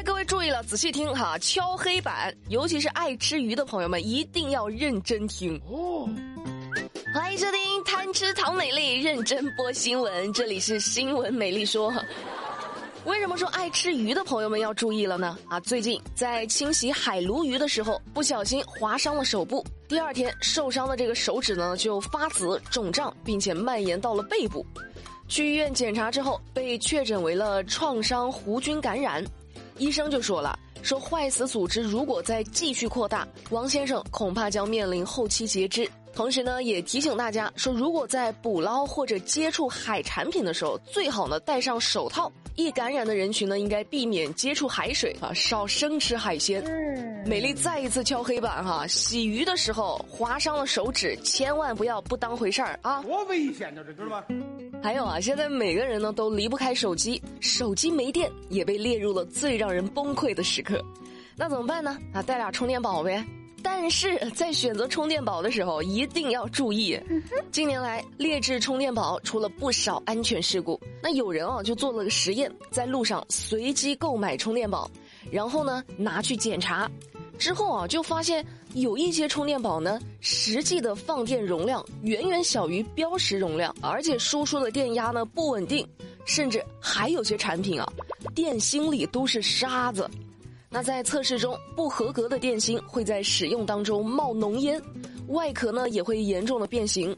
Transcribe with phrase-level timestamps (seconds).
[0.00, 6.08] 来，各位注意了，仔细听哈，敲黑板，尤其是爱吃鱼的朋友们，一定要认真听哦。
[7.12, 11.92] 欢迎收听《贪吃糖美丽》，认真播新闻，这里是新闻美丽说。
[13.04, 15.38] 为什么说爱吃鱼的朋友们要注意了呢？
[15.50, 24.64] 啊，最近在清洗海鲈鱼的时候，不小心划伤了手部，第二天受伤的这个手指呢就发紫肿胀，并且蔓延到了背部。
[25.28, 29.22] 去医院检查之后，被确诊为了创伤弧菌感染。
[29.80, 35.90] 医生就说了，说坏死组织如果再继续扩大，王先生恐怕将面临后期截肢。
[36.12, 42.30] 同时呢，也提醒大家说，如果在捕捞或者接触海产品的时候，最好呢戴上手套。
[42.56, 46.62] 易感染的人群呢，应该避免接触海水啊，少生吃海鲜。
[47.24, 53.00] 美丽再一次敲黑板哈，洗鱼的时候划伤了手指，千万不要不当回事儿啊！
[53.02, 54.24] 多危险呢，这知道吗？
[54.82, 60.82] 还有啊，现在每个人呢都离不开手机，手机没电也被列入了最让人崩溃的时刻。
[61.36, 61.98] 那怎么办呢？
[62.14, 63.24] 啊，带俩充电宝呗。
[63.62, 66.98] 但是在选择充电宝的时候，一定要注意。
[67.52, 70.80] 近年来，劣质充电宝出了不少安全事故。
[71.02, 74.90] 那有人啊，就做了个实验，在路上随机购买充电宝，
[75.30, 76.90] 然后呢拿去检查，
[77.36, 78.42] 之后啊就发现
[78.74, 85.86] 有一些充电宝呢，实际的放电容量远远小于标识容量，而且输出的电压呢不稳定，
[86.24, 87.92] 甚至还有些产品啊，
[88.34, 90.08] 电芯里都是沙子。
[90.68, 94.80] 那在测试中，不合格的电芯会在使用当中冒浓烟，
[95.28, 97.16] 外壳呢也会严重的变形。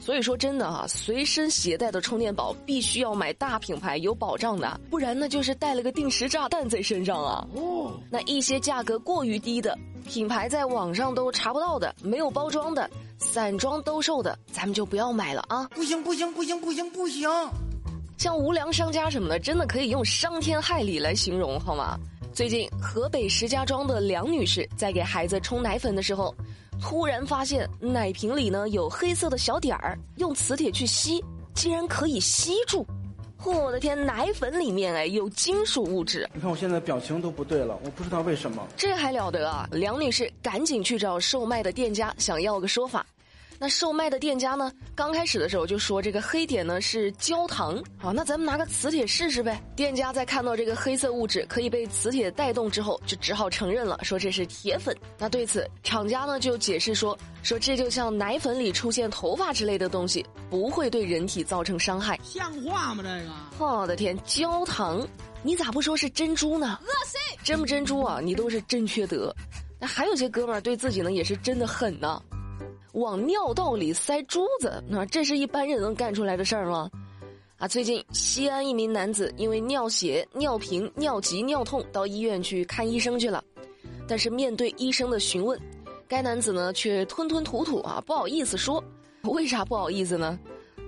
[0.00, 7.46] 所以说真的啊，随身携带的充电宝必须要买大品牌有保障的，不然呢就是带了个定时炸弹在身上啊。
[7.54, 9.76] 哦，那一些价格过于低的
[10.08, 15.68] 品牌，在网上都查不到的，没有包装的，散装兜售的，咱们就不要买了啊。
[15.74, 17.28] 不行不行不行不行不行，
[18.16, 21.98] 像无良商家什么的，真的可以用伤天害理来形容好吗？
[22.32, 26.34] 最近，河北石家庄的梁女士在给孩子冲奶粉的时候，
[26.80, 31.22] 突然发现奶瓶里呢有黑色的小点儿，用磁铁去吸，
[31.54, 32.84] 竟然可以吸住！
[33.44, 36.28] 我的天，奶粉里面哎有金属物质！
[36.34, 38.66] 你看我现在表情都不对了，我不知道为什么。
[38.76, 39.68] 这还了得啊！
[39.72, 43.06] 梁女士赶紧去找售卖的店家，想要个说法。
[43.62, 44.72] 那售卖的店家呢？
[44.94, 49.62] 刚开始的时候就说这个黑点呢是焦糖啊，那咱们拿个磁铁试试呗。
[49.76, 54.96] 店家在看到这个黑色物质可以被磁铁带动之后，就只好承认了，说这是铁粉。
[55.18, 62.18] 那对此，厂家呢就解释说，说这就像奶粉里出现头发之类的东西，不会对人体造成伤害。
[62.24, 63.02] 像话吗？
[63.02, 63.10] 这
[63.58, 63.62] 个？
[63.62, 65.06] 我的天，焦糖，
[65.42, 66.80] 你咋不说是珍珠呢？
[66.80, 67.38] 恶心！
[67.44, 68.20] 真不珍珠啊？
[68.22, 69.30] 你都是真缺德。
[69.78, 72.22] 那还有些哥们儿对自己呢也是真的狠呢。
[72.92, 76.90] 往尿道里塞珠子，那这是一般人能干出来的事儿吗？
[77.56, 83.44] 啊，最近西安一名男子因为尿血、尿频、尿急、尿痛到医院去看医生去了，
[84.08, 85.60] 但是面对医生的询问，
[86.08, 88.82] 该男子呢却吞吞吐吐啊，不好意思说。
[89.24, 90.38] 为啥不好意思呢？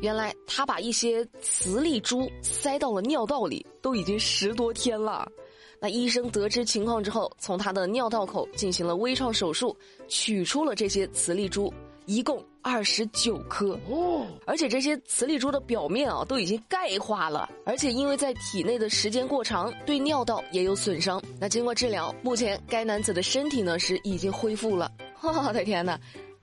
[0.01, 5.31] 原来他把一些磁力珠塞到了尿道里，都已经十多天了。
[5.79, 9.77] 那医生得知情况之后，从他的尿道口进行了微创手术，
[10.09, 11.73] 取出了这些磁力珠。
[12.07, 21.23] 一共二十九颗哦，而且这些磁力珠的表面啊都已经钙化了，而且因为在体内的时间过长，对尿道也有损伤。
[21.41, 24.91] 那经过治疗，目前该男子的身体呢是已经恢复了。
[25.23, 25.99] 我的天哪，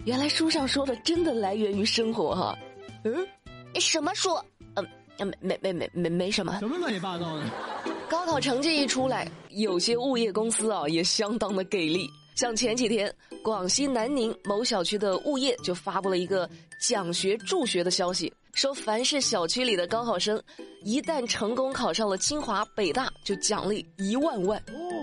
[0.05, 2.57] 原来书上说的真的来源于生活哈。
[3.03, 3.27] 嗯，
[3.79, 4.29] 什么书？
[4.75, 4.87] 嗯，
[5.41, 6.57] 没没没没没没什么。
[6.59, 7.43] 什么乱七八糟的？
[8.09, 12.09] 高考成绩一出来，有些物业公司啊也相当的给力。
[12.39, 13.13] 像前几天，
[13.44, 20.41] 广西南宁某小区的物业就发布了一个奖学助学的消息，说凡是小区里的高考生，
[20.81, 24.57] 一旦成功考上了清华、北大，就奖励一万万；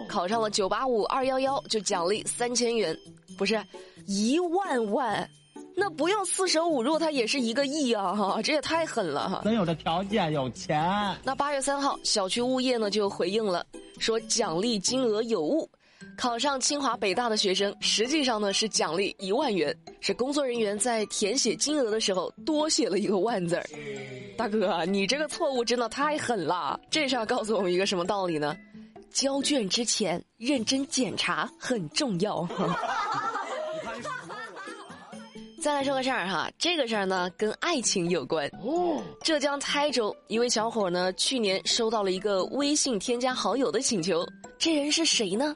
[0.09, 2.99] 考上了九八五、二幺幺，就奖励三千元。
[3.37, 3.63] 不是
[4.07, 5.29] 一万万，
[5.77, 8.15] 那不用四舍五入，它也是一个亿啊！
[8.15, 9.43] 哈，这也太狠了哈！
[9.45, 11.15] 能有的条件有钱。
[11.23, 13.67] 那八月三号，小区物业呢就回应了，
[13.99, 15.69] 说奖励金额有误。
[16.17, 23.65] 考上清华北大的学生，实际上呢是奖励一万元，是工作人员在填写金额的时候多写了一个万字儿。
[24.37, 26.81] 大哥，你这个错误真的太狠了！
[26.91, 28.57] 这事儿告诉我们一个什么道理呢？
[29.13, 32.47] 交卷之前认真检查很重要。
[35.63, 38.47] 再来说个事儿哈，这个事儿呢跟爱情有关。
[38.63, 44.25] 哦，浙江台州一位小伙呢，去年收到了一个微信添加好友的请求，
[44.59, 45.55] 这人是谁呢？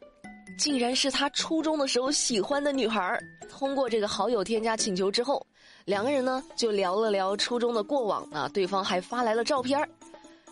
[0.61, 3.19] 竟然是他初中的时候喜欢的女孩儿
[3.49, 5.45] 通过这个好友添加请求之后，
[5.87, 9.89] 两个人呢就聊了聊初中的过往啊，对方还发来了照片儿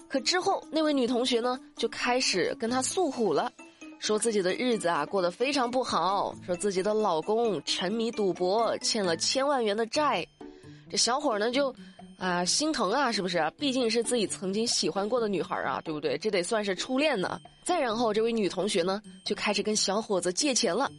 [0.08, 3.52] 可之后那位女同学呢就开始跟他诉苦了，
[3.98, 10.26] 说自己的日子啊过得非常不好，说自己的老公沉迷赌博，欠了千万元的债。
[10.90, 11.70] 这小伙呢就，
[12.18, 13.50] 啊心疼啊，是不是？
[13.56, 16.18] 毕竟是自己曾经喜欢过的女孩啊，对不对？
[16.18, 17.40] 这得算是初恋呢。
[17.62, 20.90] 再然后，这位女同学呢就开始跟小伙子借钱了。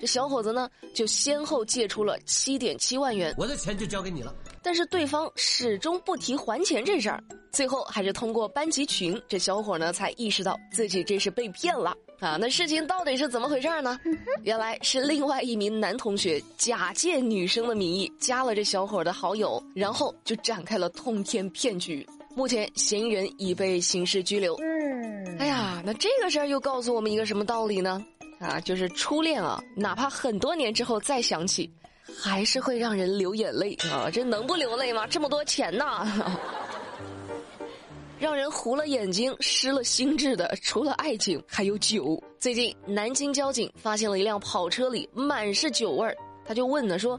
[0.00, 4.32] 这小伙子呢就先后借出了七点七万元，我的钱就交给你了。
[4.62, 7.20] 但是对方始终不提还钱这事儿。
[7.50, 12.36] 最后还是通过班级群，这小伙呢才意识到自己这是被骗了啊！
[12.40, 13.98] 那事情到底是怎么回事呢？
[14.42, 22.06] 原来是另外一名男同学假借女生的名义加了这小伙的好友，然后就展开了通天骗局。
[22.34, 24.56] 目前嫌疑人已被刑事拘留。
[24.56, 28.04] 嗯哎呀，那这个事儿又告诉我们一个什么道理呢？
[28.40, 31.70] 啊，就是初恋啊，哪怕很多年之后再想起，
[32.20, 34.10] 还是会让人流眼泪啊！
[34.12, 35.06] 这能不流泪吗？
[35.06, 35.84] 这么多钱呢！
[38.18, 42.20] 让人糊了眼睛、失了心智的，除了爱情，还有酒。
[42.40, 47.18] 最近，南京交警发现了一辆跑车里满是酒味儿，他就问呢说：“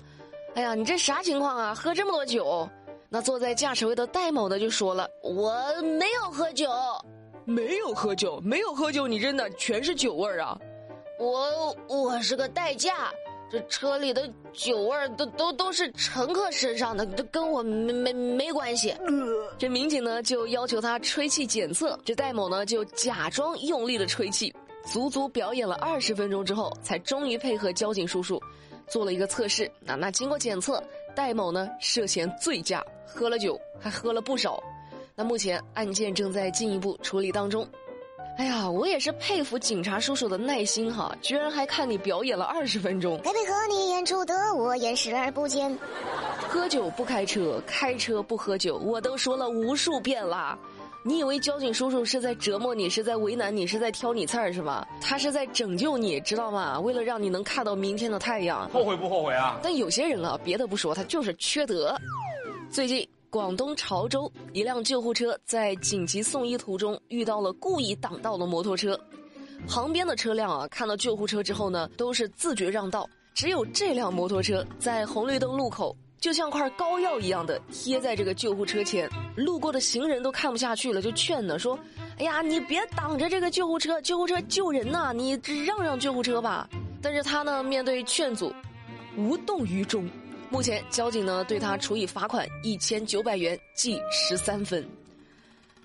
[0.56, 1.74] 哎呀，你这啥情况啊？
[1.74, 2.68] 喝这么多酒？”
[3.08, 5.56] 那坐在驾驶位的戴某呢就说了：“我
[5.98, 6.70] 没有喝酒，
[7.46, 10.60] 没有喝酒，没有喝酒，你真的全是酒味儿啊！
[11.18, 13.10] 我我是个代驾。”
[13.52, 18.96] 这车里的酒味儿都都都是乘客身上的，都跟我没没没关系。
[19.58, 24.54] 这民警呢就要求他吹气检测，这戴某呢就假装用力的吹气，
[24.86, 28.40] 足足表演了二十分钟之后，才终于配合交警叔叔
[28.88, 29.70] 做了一个测试。
[29.80, 30.84] 那那经过检测，
[31.16, 34.62] 戴某呢涉嫌醉驾，喝了酒，还喝了不少。
[35.16, 37.68] 那目前案件正在进一步处理当中。
[38.40, 43.20] 哎呀，我也是佩服警察叔叔的耐心哈，居然还看你表演了二十分钟。
[43.22, 45.78] 该配合你演出的我演视而不见。
[46.48, 50.58] 喝酒不开车，开车不喝酒，我都说了无数遍啦。
[51.04, 54.88] 你以为交警叔叔是在折磨你，是在为难你，是在挑你刺儿是吗？
[55.02, 56.80] 他是在拯救你，知道吗？
[56.80, 58.70] 为了让你能看到明天的太阳。
[58.70, 59.60] 后悔不后悔啊？
[59.62, 61.94] 但有些人啊，别的不说，他就是缺德。
[62.72, 63.06] 最近。
[63.30, 69.00] 广东潮州一辆救护车在紧急送医途中遇到了故意挡道的摩托车，
[69.68, 81.78] 旁边的车辆啊看到救护车之后呢，都是自觉让道，只有这辆摩托车在红绿灯路口就像块膏药一样的贴在这个救护车前，路过的行人都看不下去了，就劝呢说
[82.18, 86.68] ：“哎呀，你别挡着这个救护车，救护车救人呐，你让让救护车吧。”
[87.02, 88.52] 但是他呢面对劝阻，
[89.16, 90.10] 无动于衷。
[90.50, 94.84] 目前交警呢对他处以罚款一千九百元，记十三分。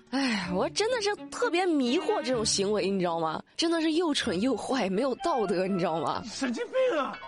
[0.09, 3.43] 哎，我真的是特别迷惑这种行为，你知道吗？
[3.55, 6.23] 真的是又蠢又坏，没有道德，你知道吗？
[6.25, 7.19] 神经病啊！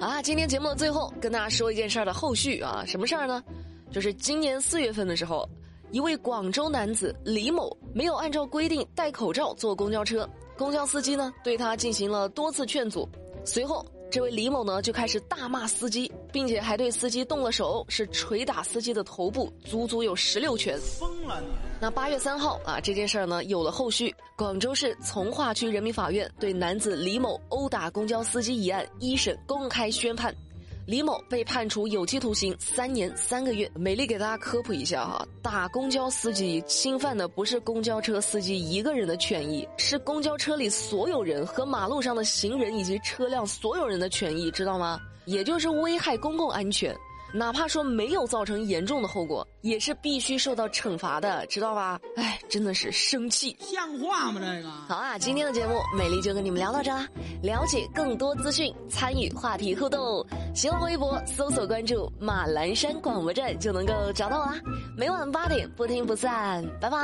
[0.00, 3.42] 啊，今天节目的最后跟大家说一件事儿的后续啊，什么事儿呢？
[3.90, 5.48] 就是今年四月份的时候，
[5.90, 13.08] 一位广州男子李某没有按照规定戴口罩坐公交车，公交司机呢对他进行了多次劝阻，
[13.44, 13.86] 随后。
[14.12, 20.78] 这位李某呢就开始大骂司机，并且还对司机动了手，是捶打司机的头部，足足有十六拳。
[21.00, 21.46] 疯了你！
[21.80, 30.34] 那八月三号啊，这件事儿呢有了后续，广州市从化区人民法院对男子李某殴打公交司机一案一审公开宣判。
[30.84, 33.70] 李某被判处有期徒刑三年三个月。
[33.74, 45.00] 美丽给大家科普一下哈，打公交司机侵犯的不是公交车司机一个人的权益，是公交车里所有人和马路上的行人以及车辆所有人的权益，知道吗？
[45.24, 46.92] 也就是危害公共安全。
[47.34, 51.98] 哪怕说没有造成严重的后果，也是必须受到惩罚的，知道吧？
[52.16, 54.40] 哎，真的是生气，像话吗？
[54.40, 57.08] 这个好啊，今天的节目美丽就跟你们聊到这啦。
[57.42, 60.24] 了解更多资讯，参与话题互动，
[60.54, 64.60] 新浪微博搜索关注马栏山广播站就能够找到啦。
[64.96, 66.98] 每晚八点不听不散，拜拜。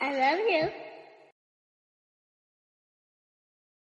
[0.00, 0.81] I love you.